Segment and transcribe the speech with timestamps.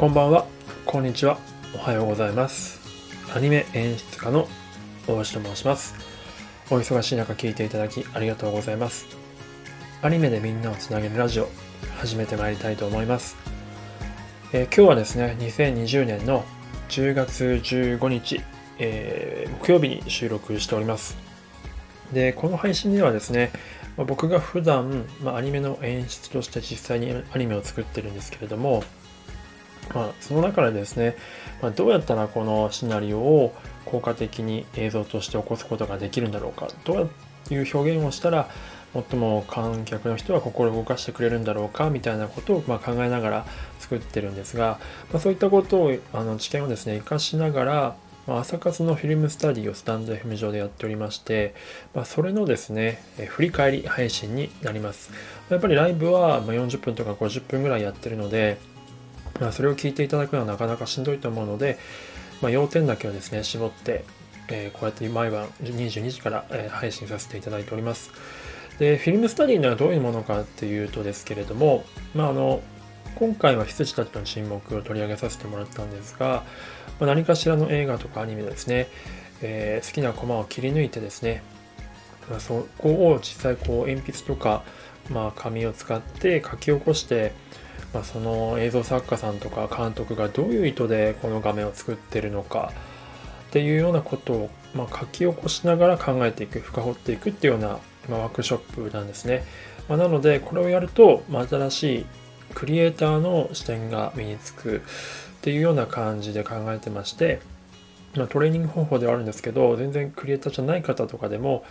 [0.00, 0.46] こんばんは、
[0.86, 1.38] こんにちは、
[1.74, 2.80] おはようございます。
[3.36, 4.48] アニメ演出家の
[5.06, 5.94] 大橋と申します。
[6.70, 9.04] お忙しい中聞いていただきありがとうございます。
[10.00, 11.50] アニメでみんなをつなげるラジオ、
[11.98, 13.36] 始めてまいりたいと思います。
[14.54, 16.46] えー今日はですね、2020年の
[16.88, 18.40] 10月15日、
[18.78, 21.18] えー木曜日に収録しております。
[22.10, 23.52] で、この配信ではですね、
[23.98, 28.82] ま僕が普段、まあ、アニメの演出として実際にアニメを作ってるんですけれども、
[29.94, 31.16] まあ、その中でですね、
[31.62, 33.54] まあ、どうやったらこのシナリオを
[33.84, 36.94] 効果的に映像として起こすことができるんだろうかど
[37.50, 38.48] ういう表現をしたら
[38.92, 43.46] 最も観客の人は心動かしてくれるんだろうかみたいなことをまあ考えながら
[43.78, 44.80] 作ってるんですが、
[45.12, 47.96] まあ、そういったことをあの知見をですね活かしながら
[48.26, 51.54] まあ朝活のフィルムスタディをスタンド FM 上でやっておりまして、
[51.94, 55.12] まあ、それのですねえ振り返り配信になります。
[55.50, 58.58] やっぱりライブは40分とか50分ぐらいやってるので、
[59.52, 61.78] それを聞いていただくのはなかなかしんどいと思うので、
[62.42, 64.04] まあ、要点だけをですね絞って、
[64.48, 68.10] えーこうやって毎晩22時から、配信させていただいております。
[68.78, 72.62] でフィルムスタディにはどういうものかっていうとですけれども、まあ、あの
[73.14, 76.44] 今回は羊たちの沈黙を取り上げさせてもらったんですが、
[76.98, 78.88] まあ、何かしらの映画とかアニメですね、
[79.42, 81.42] えー好きなコマを切り抜いてですね、
[82.30, 84.62] まあ、そこを実際こう鉛筆とか、
[85.10, 87.32] まあ、紙を使って書き起こして
[87.92, 92.72] まあ、その映像作家さんとか監督がどういう意図でこの画面を作ってるのか
[93.48, 99.44] っていうようなことを、まあ、書き起こしながら考えていく深掘っていくっていうような、ま、ワークショップなんですね、
[99.88, 102.06] まあ、なのでこれをやると、ま、新しい
[102.54, 104.80] クリエイターの視点が身につくっ
[105.42, 107.40] ていうような感じで考えてまして
[108.16, 111.64] ま、トレーニング方法ではあるんですけど全然クリエイターじゃない方とかでも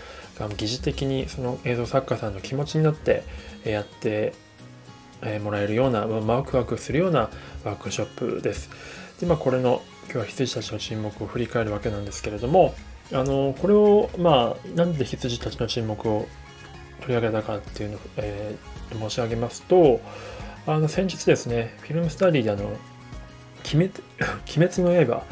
[0.58, 3.24] 疑似的にその映像作家さんの気持ちになって
[3.66, 4.34] やって
[5.22, 7.30] えーもらえるような、まあワクワクするような
[7.64, 8.70] ワークショップです。
[9.20, 12.74] で、まあ、これの今日は羊たちの沈黙を振り返るわけなんですけれども、
[13.12, 16.28] あのこれを、まあ、なんで羊たちの沈黙を
[17.02, 20.02] 取り上げたかっていうのを、えー申し上げますと、
[20.66, 22.76] あの先日ですね、フィルムスタディであの、鬼
[23.72, 23.92] 滅
[24.58, 25.24] 鬼滅の刃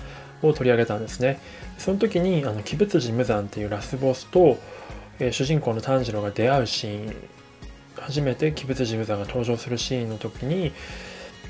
[0.43, 1.39] を取り上げたんですね。
[1.79, 4.59] その時に、あの鬼仏寺無惨っていうラスボスと、
[5.19, 7.15] えー主人公の炭治郎が出会うシーン
[8.07, 10.71] 初めて鬼仏寺無惨が登場するシーンの時に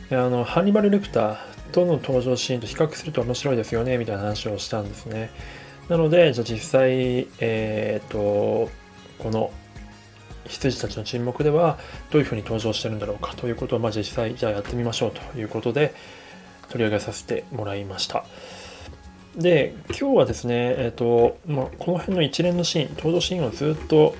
[0.09, 1.37] あのハンニバル・レクター
[1.71, 5.29] との登場シーンと比較すると面白いですよねみたいな話をしたんですね。
[5.87, 8.17] なのでじゃあ実際えっ、と
[9.19, 9.51] この
[10.47, 11.77] 羊たちの沈黙では
[12.09, 15.93] どういうふうに登場してるんだろうかということをまあ実際じゃあやってみましょうということで
[16.69, 18.25] 取り上げさせてもらいました。
[19.35, 24.15] で今日はですねえっ、と、まあ、この辺の一連のシーン登場シーンをずっと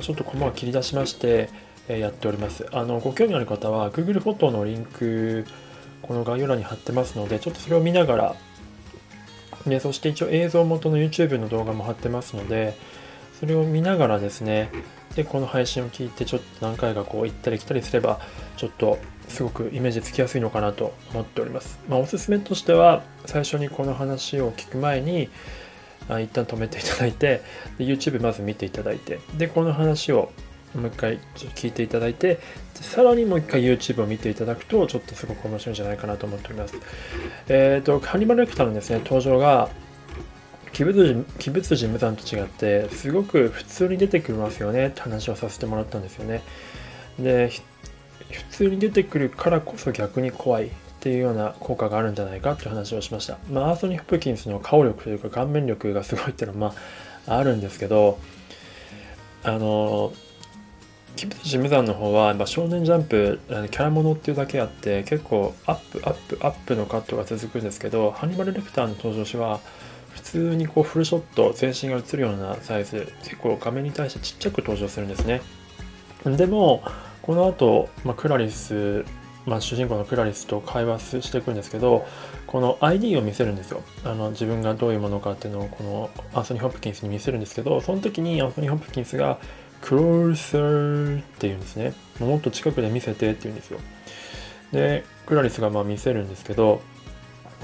[0.00, 1.48] ちょっとコマを切り出しまして、
[1.88, 2.66] やっております。
[2.72, 5.46] あの、ご興味ある方は Google フォトのリンク、
[6.02, 8.36] この概要欄に貼ってますので、ちょっとそれを見ながら、
[9.66, 12.74] で、そして一応映像元の YouTube の動画も貼ってますので、
[13.40, 14.70] それを見ながらですね、
[15.14, 18.20] で、この配信を聞いて、ちょっと何回かこう行ったり来たりすれば、
[18.56, 21.78] ちょっとすごくイメージつきやすいのかなと思っております。
[21.88, 25.28] まあ、おすすめとしては、最初にこの話を聞く前に、
[26.16, 27.42] 一旦止めていただいて
[27.76, 30.32] で YouTube まず見ていただいてでこの話を
[30.74, 32.40] もう一回聞いていただいて
[32.74, 36.74] さらにもう一回 YouTube を見ていただくとちょっとすごく面白いんじゃないかなと思っております。
[37.48, 39.70] えっ、とハンニバル・レクターのですね登場が
[40.78, 41.24] 鬼仏寺鬼
[41.60, 44.88] 仏寺無惨と違ってすごく普通に出てくりますよね。
[44.88, 46.42] って話をさせてもらったんですよね。
[47.18, 47.50] で
[48.30, 50.70] 普通に出てくるからこそ逆に怖い。
[50.98, 52.52] っていうような効果があるんじゃないか。
[52.52, 53.38] って話をしました。
[53.48, 56.72] まあ、アーソニー・ホプキンスの顔力というか顔面力がすごいっていうのは
[57.26, 58.18] まああるんですけど
[59.44, 60.12] あの
[61.16, 69.60] キプトシムザンの方は、まあ、少年ジャンプキャラものっていうだけあって結構アップアップアップのカットが続くんですけどハニバル・レクターの登場時は
[70.10, 75.40] 普通にこうフルショット全身が映るようなサイズ結構画面に対してちっちゃく登場するんですね。
[76.24, 76.82] でも
[77.22, 79.04] この後、まあ、クラリス
[79.46, 82.06] まあ、主人公のクラリスと会話していくんですけど
[82.46, 83.82] この ID を見せるんですよ。
[84.04, 89.38] あの自分がどういうものかっていうのをこのアンソニー・ホプキンスに見せるんですけどその時にアンソニー・ホプキンスが
[89.80, 91.94] 「クローサー」って言うんですね。
[92.20, 93.78] もっと近くで見せてって言うんですよ。
[94.72, 96.82] でクラリスがまあ見せるんですけど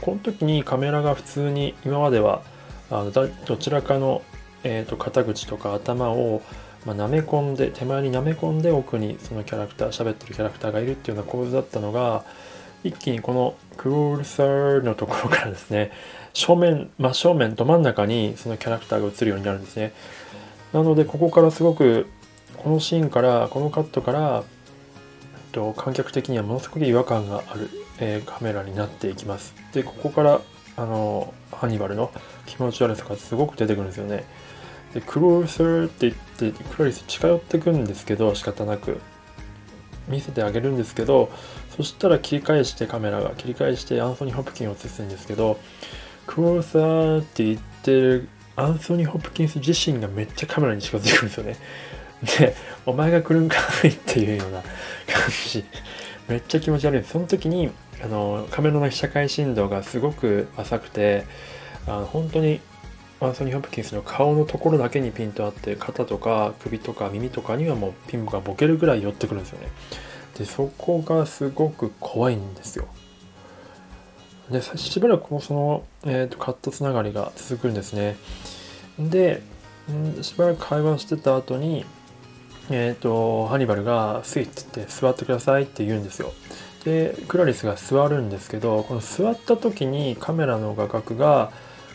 [0.01, 2.43] この時にカメラが普通に今までは
[2.91, 4.23] あのどちらかの、
[4.63, 6.43] えー、と肩口とか頭を
[6.87, 12.25] まあ、舐め込んで手前に舐め込んで奥にそのキャラクター喋ってるキャラクターがいるっていうような構図だったのが
[12.83, 15.91] 一気にこのクロールサーのところからですね
[16.35, 19.93] 正面真正面ど真ん中にそのキャラクターが映るようになるんですね。
[20.75, 22.07] なのでここからすごく
[22.57, 24.45] このシーンからこのカットから
[25.35, 29.55] えっと、観客的にはものすごく違和感がある、えー、カメラになっていきます。
[29.73, 30.41] で、ここから
[30.77, 32.11] あのハニバルの
[32.47, 34.25] 気持ち悪さがすごく出てくるんですよね。
[34.95, 39.01] で、クローサーって言って、クラリス近寄ってくんですけど、仕方なく。
[40.09, 41.31] 見せてあげるんですけど、
[41.77, 45.59] そしたら切り返してカメラが切り返してアンソニー・ホプキンを映すんですけど、
[46.27, 51.57] クローサーって言ってるアンソニー・ホプキンス自身がめっちゃカメラに近づいてくるんですよね。
[52.39, 52.57] で、
[52.87, 54.71] お前が来るんかいっていうような感
[55.49, 55.65] じ。
[56.29, 57.13] めっちゃ気持ち悪いです。
[57.13, 57.71] その時に、
[58.03, 61.27] あの、カメラの被写界振動がすごく浅くて、
[61.87, 62.61] あの本当に
[63.21, 69.69] アンソニー・ホプキンスの顔のところだけにピントあって肩とか首とか耳とかにはもうピンがボケるぐらい寄ってくるんですよね
[70.39, 72.87] でそこがすごく怖いんですよ
[74.51, 78.17] でしばらくその、えーと、カットつながりが続くんですね
[78.99, 79.43] で
[80.23, 81.85] しばらく会話してた後に
[82.71, 86.33] えっ、ー、とハニバルが「スイッチって座ってください」って言うんですよ
[86.85, 91.51] でクラリスが座るんですけどこの座った時にカメラの画角が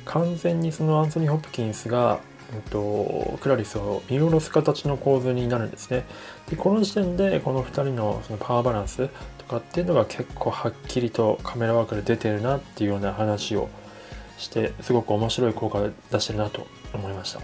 [0.06, 2.20] 完全にそのアンソニー・ホプキンスが、
[2.52, 6.04] えっと、クラリスを見下ろす形の構図になるんですね。
[6.50, 9.08] でこの時点でこの2人のそのパワーバランス
[9.50, 13.70] かっていうのが結構はっきりとカメラワークで出てるなっていうような話を
[14.38, 17.40] してすごく面白い効果を出してるなと思いました。
[17.40, 17.42] っ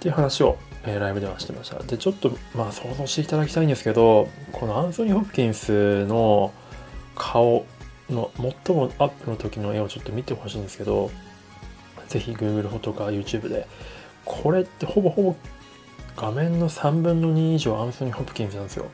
[0.00, 1.82] ていう話を、えー、ライブではしてました。
[1.82, 6.52] で、ちょっとまあ想像していただきたいんですけど、このアンソニー・ホプキンスの
[7.16, 7.66] 顔
[8.08, 11.10] の最もアップの時の絵をちょっと見てほしいんですけど、
[12.08, 13.66] ぜひ Google フォトか YouTube で。
[14.24, 15.36] これってほぼほぼ
[16.14, 18.86] 画面の3分の2以上アンソニー・ホプキンスなんですよ。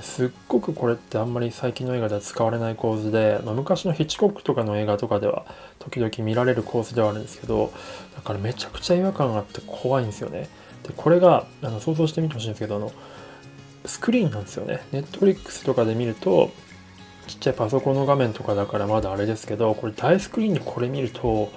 [0.00, 5.46] すっごくこれってあんまり最近の映画では使われない構図で、まあ、昔のヒッチコックとかの映画とかでは
[5.78, 7.72] 時々見られる構図ではあるんですけど
[8.14, 10.48] だからめちゃくちゃ違和感があって怖いんですよね。
[10.82, 12.92] でこれがあの想像してみてほしいんですけどあの
[13.84, 14.82] スクリーンなんですよね。
[14.92, 16.50] ネットフリックスとかで見ると
[17.26, 21.50] ちっちゃいパソコンの画面とかだからまだあれですけどこれ大スクリーンでこれ見ると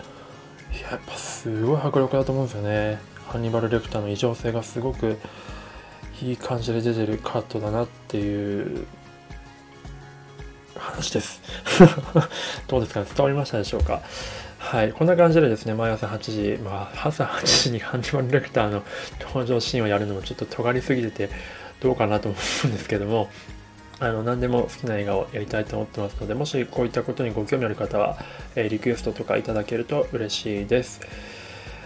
[0.90, 3.00] やっぱすごい迫力だと思うんですよね。
[3.28, 5.18] ハンニバル・レクターの異常性がすごく
[6.22, 8.86] いい感じで出てるカットだなっていう
[10.78, 11.42] 話です
[12.68, 13.06] どうですかね？
[13.16, 14.02] 伝わりましたでしょうか？
[14.58, 14.92] はい。
[14.92, 18.84] こんな感じでですね、毎朝8時、まあ、朝8時にハンニバル・レクターの
[19.20, 21.30] 登場シーンをやるのもちょっと尖りすぎてて
[21.80, 23.30] どうかなと思うんですけども、
[24.00, 28.18] あの何でも好きな映画をやりたいと思ってますので、もしこういったことにご興味ある方は、
[28.56, 31.00] えー、リクエストとかいただけると嬉しいです。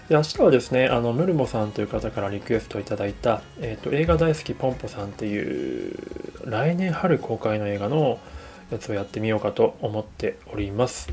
[0.10, 5.98] で明日はですね、あのムルモさんという方からリクエストいただいた、えーと、映画大好きポンポさんっていう
[6.46, 8.20] 来年春公開の映画の
[8.70, 11.10] やつをやってみようかと思っております。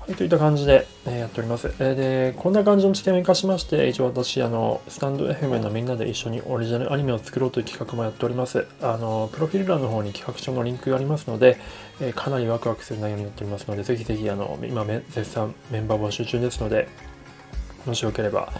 [0.00, 1.74] はい、といった感じで、えやっております。
[1.78, 8.66] えで、こんな感じの知見を生かしまして、一応私、あの、スタンド FM のみんなで一緒にオリジナルアニメを作ろうという企画もやっております。
[8.80, 11.58] あの、プロフィール欄の方に企画書のリンクがありますので、
[12.00, 16.88] えかなりワクワクする内容になっておりますので、ぜひぜひ、あの、今め、絶賛メンバー募集中ですので、
[17.86, 18.52] もしよければ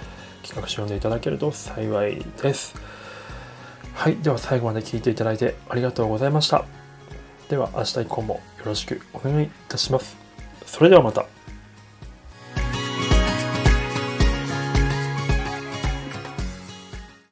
[0.43, 2.75] 企画書読んでいただけると幸いです。
[3.95, 6.65] はい、では最後まで聞いていただいてありがとうございました。
[7.49, 10.17] では明日以降もよろしくお願いいたします。
[10.67, 11.36] それではまた。